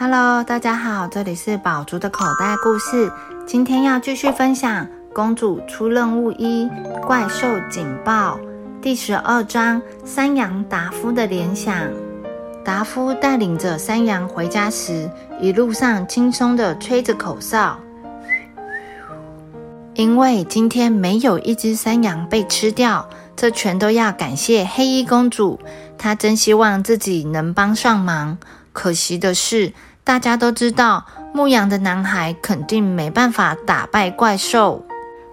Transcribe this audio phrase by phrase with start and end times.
[0.00, 3.10] Hello，大家好，这里是宝珠的口袋故事。
[3.44, 6.70] 今天要继续分享《公主出任务一：
[7.04, 8.38] 怪兽警报》
[8.80, 11.74] 第十二章“山羊达夫的联想”。
[12.64, 17.76] 达夫带领着山羊回家时，一路上轻松地吹着口哨，
[19.94, 23.04] 因为今天没有一只山羊被吃掉，
[23.34, 25.58] 这全都要感谢黑衣公主。
[25.98, 28.38] 她真希望自己能帮上忙。
[28.78, 29.72] 可惜的是，
[30.04, 34.84] 大家都知道牧羊的男孩肯定没办法打败怪兽。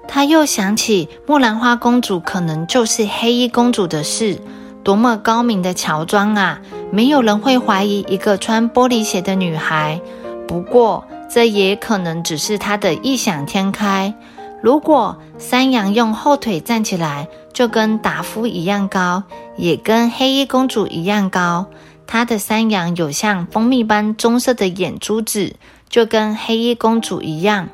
[0.08, 4.42] 他又想起木兰花公主可能就是黑衣公主的事，
[4.84, 6.60] 多么高明的乔装啊！
[6.92, 10.02] 没有人会怀疑一个穿玻璃鞋的女孩。
[10.48, 14.12] 不过，这也可能只是他的异想天开。
[14.60, 19.22] 如果山羊用后腿站起来，就跟达夫一样高，
[19.56, 21.68] 也跟黑衣公主一样高。
[22.08, 25.56] 它的山羊有像蜂蜜般棕色的眼珠子，
[25.90, 27.70] 就跟黑衣公主一样。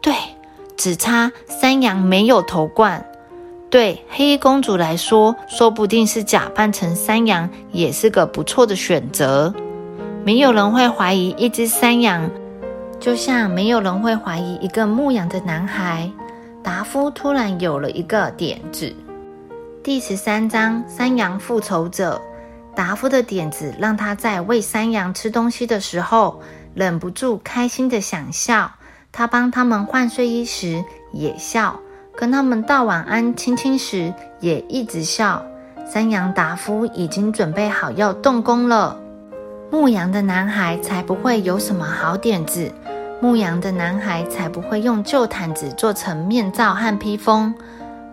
[0.00, 0.14] 对，
[0.76, 3.04] 只差山羊没有头冠。
[3.70, 9.52] 对黑衣公主来说，说不定是假扮成山羊也是个不错的选择。
[10.24, 12.30] 没有人会怀疑一只山羊，
[13.00, 16.08] 就像没有人会怀疑一个牧羊的男孩。
[16.62, 18.94] 达夫突然有了一个点子。
[19.82, 22.22] 第十三章：山羊复仇者。
[22.74, 26.40] 达夫的点子让他在喂山羊吃东西的时候
[26.74, 28.70] 忍不住开心的想笑。
[29.12, 31.78] 他帮他们换睡衣时也笑，
[32.16, 35.44] 跟他们道晚安、亲亲时也一直笑。
[35.86, 38.98] 山羊达夫已经准备好要动工了。
[39.70, 42.72] 牧羊的男孩才不会有什么好点子，
[43.20, 47.54] 牧羊的男孩才不会用旧毯子做成面罩和披风。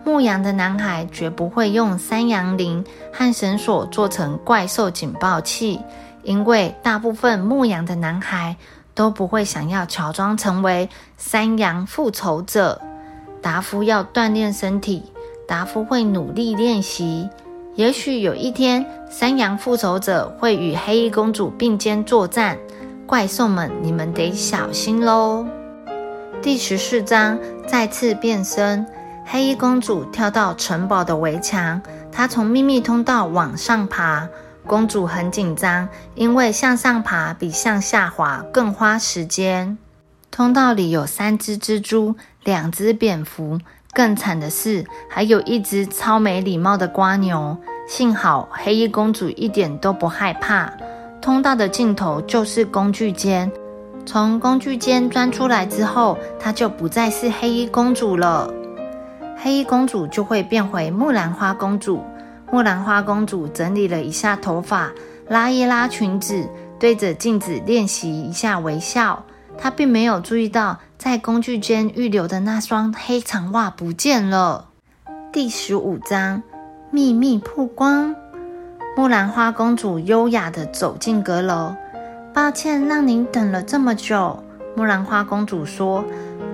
[0.04, 5.80] 牧羊的男孩绝不会用山羊铃和绳索做成怪兽警报器，
[6.22, 8.56] 因为大部分牧羊的男孩
[8.94, 12.80] 都不会想要乔装成为山羊复仇者。
[13.40, 15.02] 达夫要锻炼身体，
[15.46, 17.28] 达夫会努力练习。
[17.74, 22.58] 也许有一天，山羊复仇者会与黑衣公主并肩作战。
[23.06, 25.46] 怪兽们，你们得小心喽！
[26.42, 28.86] 第十四章再次变身。
[29.24, 34.28] 黑衣公主跳到城堡的围墙，她从秘密通道往上爬。
[34.64, 39.76] 公主很紧张，因为向上爬比向下滑更花时间。
[40.30, 43.58] 通道里有三只蜘蛛，两只蝙蝠，
[43.92, 47.56] 更惨的是还有一只超没礼貌的瓜牛。
[47.88, 50.72] 幸好黑衣公主一点都不害怕。
[51.20, 53.50] 通道的尽头就是工具间，
[54.06, 58.48] 从工具间钻出来之后，她就不再是黑衣公主了。
[59.44, 62.04] 黑衣公主就会变回木兰花公主。
[62.52, 64.92] 木兰花公主整理了一下头发，
[65.26, 66.48] 拉一拉裙子，
[66.78, 69.24] 对着镜子练习一下微笑。
[69.58, 74.68] 她并没有注意到，在工具间预留的那双黑长袜不见了。
[75.32, 76.44] 第十五章
[76.92, 78.14] 秘密曝光。
[78.96, 81.74] 木兰花公主优雅地走进阁楼。
[82.32, 84.44] 抱歉，让您等了这么久。
[84.76, 86.04] 木兰花公主说。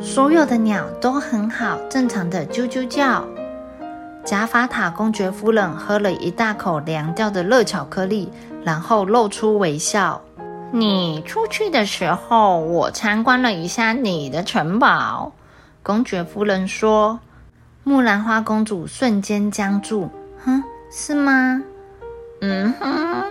[0.01, 3.25] 所有的鸟都很好，正常的啾啾叫。
[4.25, 8.31] 贾法塔公爵夫人喝了一大口凉掉的热巧克力，
[8.65, 10.21] 然后露出微笑。
[10.71, 15.33] 你出去的时候，我参观了一下你的城堡。
[15.83, 17.21] 公爵夫人说。
[17.85, 20.11] 木兰花公主瞬间僵住。
[20.45, 21.63] 哼，是吗？
[22.43, 23.25] 嗯哼。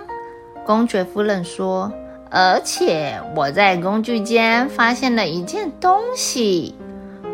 [0.65, 1.93] 公爵夫人说。
[2.29, 6.75] 而且我在工具间发现了一件东西。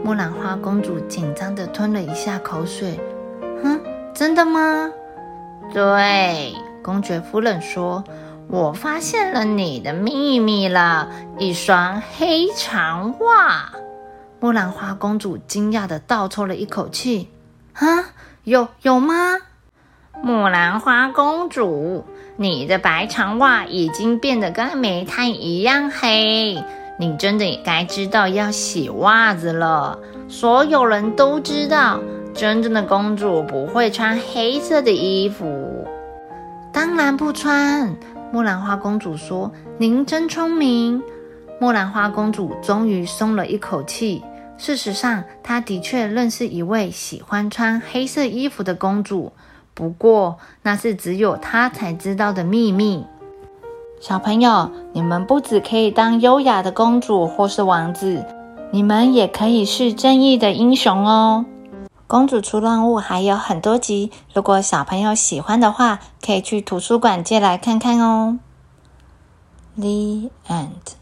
[0.04, 3.00] 木兰花公主紧张地吞了一下口水。
[3.64, 3.80] 哼，
[4.14, 4.92] 真的吗？
[5.74, 6.53] 对，
[6.84, 8.03] 公爵夫人说
[8.50, 11.09] ：“我发现了你的秘密了，
[11.40, 13.72] 一双黑长袜。”
[14.42, 17.30] 木兰花公主惊讶地倒抽了一口气。
[17.74, 18.12] 啊，
[18.44, 19.38] 有有吗？
[20.22, 22.06] 木兰花公主。
[22.35, 26.64] 你的白长袜已经变得跟煤炭一样黑，
[26.97, 29.99] 你真的也该知道要洗袜子了。
[30.28, 31.99] 所有人都知道，
[32.34, 35.88] 真正的公主不会穿黑色的衣服。
[36.72, 37.96] 当然不穿。
[38.32, 41.03] 木兰花公主说：“您真聪明。”
[41.61, 44.23] 木兰花公主终于松了一口气。
[44.58, 49.32] 事实上，她的确认识一位喜欢穿黑色衣服的公主。
[49.73, 53.05] 不过，那是只有他才知道的秘密。
[53.99, 58.25] 小朋友，你们不只可以当优雅的公主或是王子，
[58.72, 61.46] 你们也可以是正义的英雄哦。
[62.05, 68.37] 公主出任务还有很多集，如果小朋友喜欢的话，可以去图书馆借来看看哦。
[69.76, 70.93] The end.